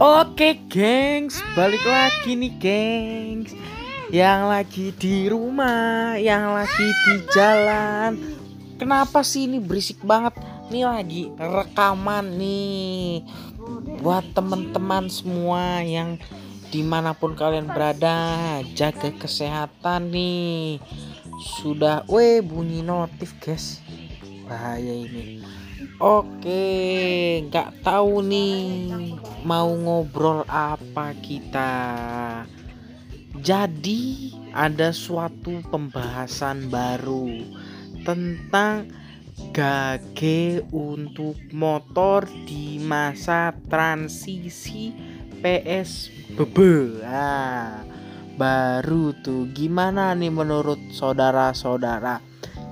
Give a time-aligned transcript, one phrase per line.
[0.00, 3.52] Oke, gengs, balik lagi nih, gengs.
[4.08, 8.16] Yang lagi di rumah, yang lagi di jalan.
[8.80, 10.40] Kenapa sih ini berisik banget?
[10.72, 13.28] Nih lagi rekaman nih
[14.00, 16.16] buat teman-teman semua yang
[16.72, 20.80] di mana pun kalian berada, jaga kesehatan nih.
[21.60, 23.84] Sudah, weh bunyi notif, guys.
[24.50, 25.38] Bahaya ini.
[26.02, 26.66] Oke,
[27.46, 28.90] nggak tahu nih
[29.46, 31.70] mau ngobrol apa kita.
[33.38, 37.30] Jadi ada suatu pembahasan baru
[38.02, 38.90] tentang
[39.54, 44.90] gage untuk motor di masa transisi
[45.38, 46.56] PSBB.
[47.06, 47.86] Nah,
[48.34, 52.29] baru tuh gimana nih menurut saudara-saudara?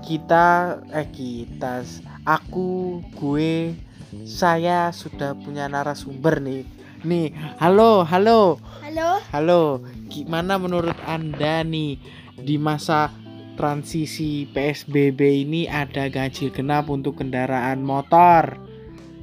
[0.09, 1.85] Kita eh kita
[2.25, 3.77] aku gue
[4.25, 6.65] saya sudah punya narasumber nih.
[7.05, 8.57] Nih, halo, halo.
[8.81, 9.21] Halo.
[9.29, 9.85] Halo.
[10.09, 12.01] Gimana menurut Anda nih
[12.41, 13.13] di masa
[13.61, 18.57] transisi PSBB ini ada ganjil genap untuk kendaraan motor?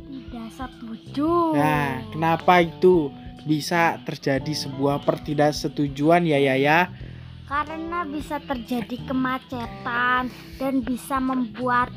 [0.06, 1.58] Tidak setuju.
[1.58, 3.10] Nah, kenapa itu
[3.50, 6.94] bisa terjadi sebuah pertidaksetujuan ya ya ya?
[7.46, 11.94] Karena bisa terjadi kemacetan dan bisa membuat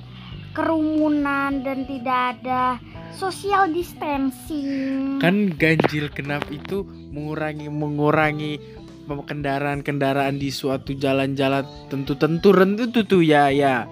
[0.53, 2.77] kerumunan dan tidak ada
[3.17, 5.17] social distancing.
[5.25, 8.61] Kan ganjil genap itu mengurangi mengurangi
[9.09, 13.89] kendaraan-kendaraan di suatu jalan-jalan tentu-tentu rentu tuh ya ya.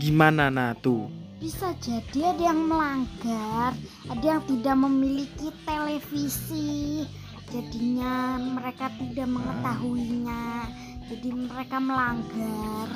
[0.00, 1.10] Gimana nah tuh?
[1.38, 3.70] Bisa jadi ada yang melanggar,
[4.10, 7.06] ada yang tidak memiliki televisi.
[7.48, 10.68] Jadinya mereka tidak mengetahuinya.
[11.08, 12.86] Jadi mereka melanggar.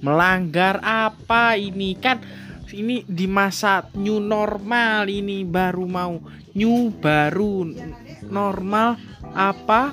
[0.00, 2.24] Melanggar apa ini kan
[2.72, 6.20] ini di masa new normal ini baru mau
[6.56, 7.68] new baru
[8.28, 9.00] normal
[9.32, 9.92] apa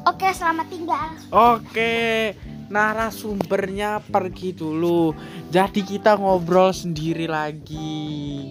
[0.00, 1.08] Oke, selamat tinggal.
[1.28, 2.32] Oke,
[2.72, 5.12] narasumbernya pergi dulu.
[5.52, 8.48] Jadi kita ngobrol sendiri lagi.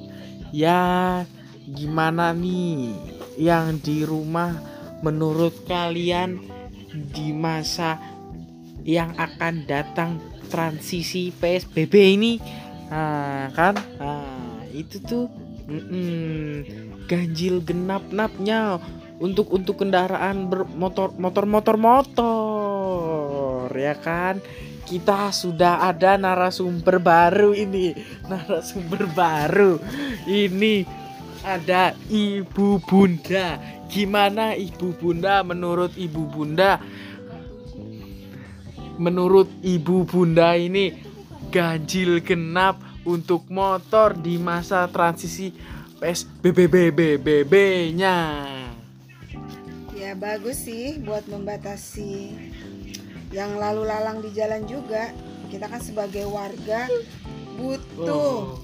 [0.50, 1.26] Ya,
[1.70, 2.98] gimana nih
[3.38, 4.58] yang di rumah
[5.06, 6.42] menurut kalian
[7.14, 8.02] di masa
[8.82, 10.18] yang akan datang
[10.50, 12.34] transisi PSBB ini?
[12.90, 13.78] Nah, kan?
[14.02, 15.30] Nah, itu tuh
[15.70, 16.66] mm-mm,
[17.06, 18.82] ganjil genap napnya
[19.22, 22.49] untuk untuk kendaraan bermotor motor motor motor
[23.76, 24.42] ya kan?
[24.86, 27.94] Kita sudah ada narasumber baru ini.
[28.26, 29.78] Narasumber baru.
[30.26, 30.86] Ini
[31.46, 33.62] ada ibu bunda.
[33.90, 36.82] Gimana ibu bunda menurut ibu bunda?
[39.00, 40.92] Menurut ibu bunda ini
[41.50, 45.50] ganjil genap untuk motor di masa transisi
[46.00, 48.18] PSBB nya
[49.98, 52.32] Ya bagus sih buat membatasi
[53.30, 55.14] yang lalu lalang di jalan juga.
[55.50, 56.86] Kita kan sebagai warga
[57.58, 58.62] butuh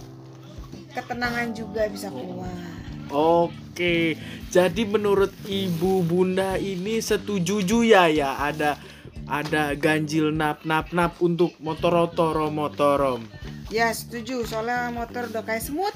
[0.94, 2.75] ketenangan juga bisa keluar.
[3.14, 4.18] Oke,
[4.50, 8.81] jadi menurut ibu bunda ini setuju ya ya ada
[9.30, 12.09] ada ganjil nap nap nap untuk motor
[12.50, 13.25] motorom.
[13.74, 15.94] Ya setuju soalnya motor udah kayak semut.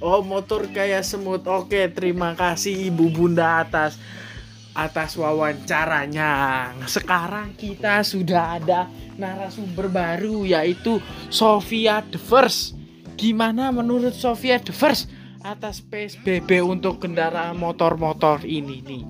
[0.00, 1.44] Oh motor kayak semut.
[1.44, 3.96] Oke terima kasih ibu bunda atas
[4.72, 6.72] atas wawancaranya.
[6.88, 8.88] Sekarang kita sudah ada
[9.20, 12.76] narasumber baru yaitu Sofia The First.
[13.16, 15.12] Gimana menurut Sofia The First
[15.42, 19.04] atas PSBB untuk kendaraan motor-motor ini nih?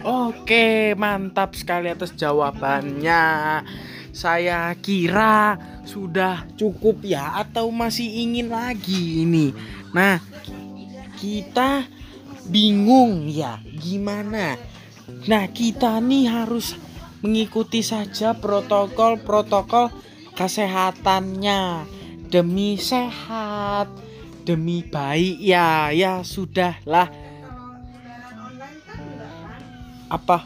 [0.00, 3.24] Oke, mantap sekali atas jawabannya.
[4.10, 5.54] Saya kira
[5.86, 9.54] sudah cukup ya atau masih ingin lagi ini.
[9.94, 10.18] Nah,
[11.20, 11.86] kita
[12.50, 13.62] bingung ya.
[13.62, 14.58] Gimana?
[15.30, 16.74] Nah kita nih harus
[17.22, 19.94] mengikuti saja protokol-protokol
[20.34, 21.86] kesehatannya.
[22.30, 23.90] Demi sehat
[24.42, 25.94] demi baik ya.
[25.94, 27.10] Ya sudahlah.
[30.10, 30.42] Apa?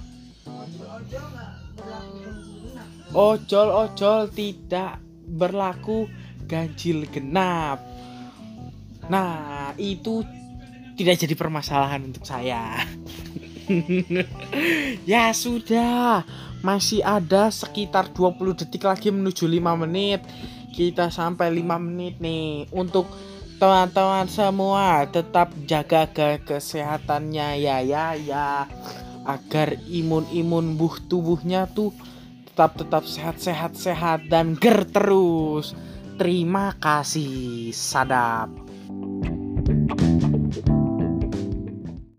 [3.14, 6.10] Ojol ojol tidak berlaku
[6.44, 7.80] ganjil genap.
[9.08, 10.26] Nah itu
[10.94, 12.80] tidak jadi permasalahan untuk saya.
[15.10, 16.22] ya sudah,
[16.64, 20.22] masih ada sekitar 20 detik lagi menuju 5 menit.
[20.74, 23.06] Kita sampai 5 menit nih untuk
[23.62, 28.66] teman-teman semua tetap jaga ke kesehatannya ya ya ya
[29.22, 31.94] agar imun-imun buh tubuhnya tuh
[32.50, 35.72] tetap tetap sehat-sehat sehat dan ger terus
[36.14, 38.46] Terima kasih, sadap.